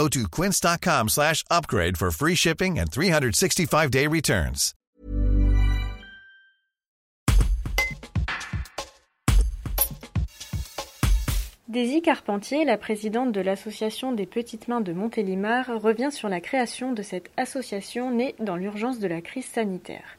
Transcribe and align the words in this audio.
Go 0.00 0.08
to 0.08 0.28
quince.com 0.30 1.08
slash 1.10 1.44
upgrade 1.50 1.98
for 1.98 2.10
free 2.10 2.34
shipping 2.34 2.78
and 2.78 2.90
365-day 2.90 4.06
returns. 4.06 4.72
Daisy 11.68 12.00
Carpentier, 12.00 12.64
la 12.64 12.78
présidente 12.78 13.32
de 13.32 13.42
l'association 13.42 14.12
des 14.12 14.24
Petites 14.24 14.68
Mains 14.68 14.80
de 14.80 14.94
Montélimar, 14.94 15.66
revient 15.82 16.10
sur 16.10 16.30
la 16.30 16.40
création 16.40 16.94
de 16.94 17.02
cette 17.02 17.30
association 17.36 18.10
née 18.10 18.34
dans 18.38 18.56
l'urgence 18.56 19.00
de 19.00 19.06
la 19.06 19.20
crise 19.20 19.44
sanitaire. 19.44 20.16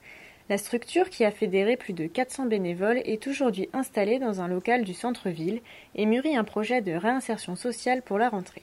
La 0.49 0.59
structure, 0.59 1.09
qui 1.09 1.25
a 1.25 1.31
fédéré 1.31 1.75
plus 1.75 1.93
de 1.93 2.05
400 2.05 2.45
bénévoles, 2.45 3.01
est 3.05 3.25
aujourd'hui 3.25 3.67
installée 3.73 4.19
dans 4.19 4.41
un 4.41 4.47
local 4.47 4.83
du 4.83 4.93
centre-ville 4.93 5.61
et 5.95 6.05
mûrit 6.05 6.37
un 6.37 6.43
projet 6.43 6.81
de 6.81 6.91
réinsertion 6.91 7.55
sociale 7.55 8.03
pour 8.03 8.19
la 8.19 8.29
rentrée. 8.29 8.61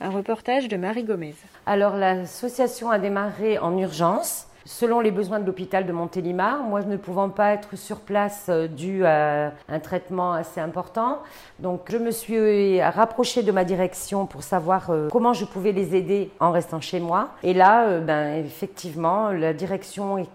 Un 0.00 0.10
reportage 0.10 0.68
de 0.68 0.76
Marie 0.76 1.04
Gomez. 1.04 1.34
Alors 1.66 1.96
l'association 1.96 2.90
a 2.90 2.98
démarré 2.98 3.58
en 3.58 3.78
urgence 3.78 4.48
selon 4.64 5.00
les 5.00 5.10
besoins 5.10 5.40
de 5.40 5.46
l'hôpital 5.46 5.86
de 5.86 5.92
Montélimar. 5.92 6.62
Moi, 6.62 6.82
ne 6.82 6.96
pouvant 6.96 7.28
pas 7.28 7.52
être 7.52 7.76
sur 7.76 8.00
place 8.00 8.46
euh, 8.48 8.66
dû 8.66 9.04
à 9.04 9.52
un 9.68 9.78
traitement 9.78 10.32
assez 10.32 10.60
important, 10.60 11.18
donc 11.58 11.82
je 11.90 11.98
me 11.98 12.10
suis 12.10 12.82
rapprochée 12.82 13.42
de 13.42 13.52
ma 13.52 13.64
direction 13.64 14.26
pour 14.26 14.42
savoir 14.42 14.90
euh, 14.90 15.08
comment 15.10 15.32
je 15.32 15.44
pouvais 15.44 15.72
les 15.72 15.94
aider 15.94 16.30
en 16.40 16.50
restant 16.50 16.80
chez 16.80 17.00
moi. 17.00 17.30
Et 17.42 17.54
là, 17.54 17.84
euh, 17.84 18.00
ben, 18.00 18.44
effectivement, 18.44 19.30
la 19.30 19.52
direction 19.52 20.26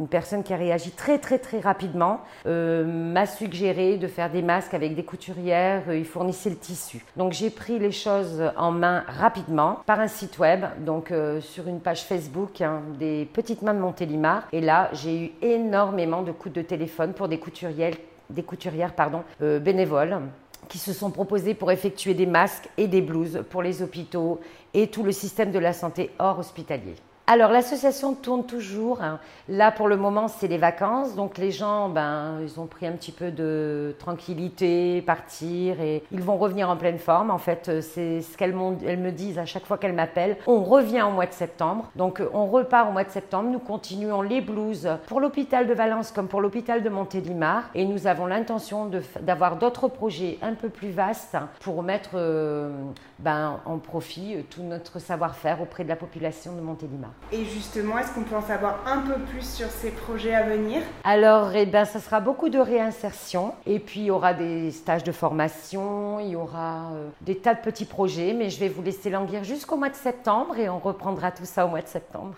une 0.00 0.08
personne 0.08 0.42
qui 0.42 0.52
a 0.52 0.56
réagi 0.56 0.90
très 0.90 1.18
très 1.18 1.38
très 1.38 1.60
rapidement 1.60 2.20
m'a 2.46 3.26
suggéré 3.26 3.98
de 3.98 4.06
faire 4.08 4.30
des 4.30 4.42
masques 4.42 4.74
avec 4.74 4.94
des 4.94 5.04
couturières. 5.04 5.92
ils 5.92 6.04
fournissaient 6.04 6.50
le 6.50 6.56
tissu. 6.56 7.04
Donc 7.16 7.32
j'ai 7.32 7.50
pris 7.50 7.78
les 7.78 7.92
choses 7.92 8.42
en 8.56 8.70
main 8.72 9.04
rapidement 9.06 9.80
par 9.86 10.00
un 10.00 10.08
site 10.08 10.38
web, 10.38 10.64
donc 10.84 11.12
sur 11.40 11.68
une 11.68 11.80
page 11.80 12.04
Facebook 12.04 12.60
hein, 12.60 12.80
des 12.98 13.28
petites 13.32 13.62
mains 13.62 13.74
de 13.74 13.80
Montélimar. 13.80 14.44
Et 14.52 14.60
là, 14.60 14.90
j'ai 14.92 15.24
eu 15.24 15.30
énormément 15.42 16.22
de 16.22 16.32
coups 16.32 16.54
de 16.54 16.62
téléphone 16.62 17.12
pour 17.12 17.28
des 17.28 17.38
couturières, 17.38 17.94
des 18.28 18.42
couturières 18.42 18.94
pardon, 18.94 19.22
euh, 19.42 19.58
bénévoles 19.58 20.20
qui 20.68 20.78
se 20.78 20.92
sont 20.92 21.10
proposées 21.10 21.54
pour 21.54 21.72
effectuer 21.72 22.14
des 22.14 22.26
masques 22.26 22.68
et 22.76 22.86
des 22.86 23.00
blouses 23.00 23.42
pour 23.50 23.62
les 23.62 23.82
hôpitaux 23.82 24.40
et 24.72 24.86
tout 24.88 25.02
le 25.02 25.10
système 25.10 25.50
de 25.50 25.58
la 25.58 25.72
santé 25.72 26.10
hors 26.18 26.38
hospitalier. 26.38 26.94
Alors 27.32 27.52
l'association 27.52 28.14
tourne 28.14 28.44
toujours. 28.44 29.02
Hein. 29.02 29.20
Là 29.48 29.70
pour 29.70 29.86
le 29.86 29.96
moment 29.96 30.26
c'est 30.26 30.48
les 30.48 30.58
vacances, 30.58 31.14
donc 31.14 31.38
les 31.38 31.52
gens 31.52 31.88
ben 31.88 32.40
ils 32.42 32.58
ont 32.58 32.66
pris 32.66 32.88
un 32.88 32.92
petit 32.92 33.12
peu 33.12 33.30
de 33.30 33.94
tranquillité, 34.00 35.00
partir 35.02 35.80
et 35.80 36.02
ils 36.10 36.22
vont 36.22 36.36
revenir 36.36 36.68
en 36.68 36.76
pleine 36.76 36.98
forme. 36.98 37.30
En 37.30 37.38
fait 37.38 37.68
euh, 37.68 37.80
c'est 37.82 38.22
ce 38.22 38.36
qu'elles 38.36 38.52
me 38.52 39.10
disent 39.10 39.38
à 39.38 39.46
chaque 39.46 39.64
fois 39.64 39.78
qu'elles 39.78 39.92
m'appellent. 39.92 40.38
On 40.48 40.64
revient 40.64 41.02
au 41.02 41.12
mois 41.12 41.26
de 41.26 41.32
septembre, 41.32 41.88
donc 41.94 42.20
euh, 42.20 42.28
on 42.34 42.46
repart 42.46 42.88
au 42.88 42.92
mois 42.92 43.04
de 43.04 43.10
septembre. 43.10 43.48
Nous 43.48 43.60
continuons 43.60 44.22
les 44.22 44.40
blues 44.40 44.88
pour 45.06 45.20
l'hôpital 45.20 45.68
de 45.68 45.72
Valence 45.72 46.10
comme 46.10 46.26
pour 46.26 46.40
l'hôpital 46.40 46.82
de 46.82 46.88
Montélimar 46.88 47.70
et 47.76 47.84
nous 47.84 48.08
avons 48.08 48.26
l'intention 48.26 48.90
d'avoir 49.20 49.54
d'autres 49.54 49.86
projets 49.86 50.38
un 50.42 50.54
peu 50.54 50.68
plus 50.68 50.90
vastes 50.90 51.36
pour 51.60 51.84
mettre 51.84 52.10
euh, 52.14 52.72
ben, 53.20 53.60
en 53.66 53.78
profit 53.78 54.44
tout 54.50 54.64
notre 54.64 54.98
savoir-faire 54.98 55.62
auprès 55.62 55.84
de 55.84 55.88
la 55.88 55.96
population 55.96 56.56
de 56.56 56.60
Montélimar. 56.60 57.10
Et 57.32 57.44
justement, 57.44 57.96
est-ce 57.98 58.12
qu'on 58.12 58.22
peut 58.22 58.34
en 58.34 58.42
savoir 58.42 58.80
un 58.86 58.98
peu 59.02 59.14
plus 59.20 59.48
sur 59.48 59.68
ces 59.68 59.90
projets 59.90 60.34
à 60.34 60.42
venir? 60.42 60.82
Alors, 61.04 61.54
eh 61.54 61.64
ben, 61.64 61.84
ça 61.84 62.00
sera 62.00 62.20
beaucoup 62.20 62.48
de 62.48 62.58
réinsertion. 62.58 63.54
Et 63.66 63.78
puis, 63.78 64.00
il 64.00 64.06
y 64.06 64.10
aura 64.10 64.34
des 64.34 64.72
stages 64.72 65.04
de 65.04 65.12
formation, 65.12 66.18
il 66.18 66.30
y 66.30 66.36
aura 66.36 66.90
euh, 66.92 67.08
des 67.20 67.36
tas 67.36 67.54
de 67.54 67.60
petits 67.60 67.84
projets. 67.84 68.34
Mais 68.34 68.50
je 68.50 68.58
vais 68.58 68.68
vous 68.68 68.82
laisser 68.82 69.10
languir 69.10 69.44
jusqu'au 69.44 69.76
mois 69.76 69.90
de 69.90 69.94
septembre 69.94 70.58
et 70.58 70.68
on 70.68 70.80
reprendra 70.80 71.30
tout 71.30 71.44
ça 71.44 71.66
au 71.66 71.68
mois 71.68 71.82
de 71.82 71.88
septembre. 71.88 72.34